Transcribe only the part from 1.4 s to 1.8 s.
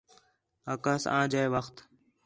وخت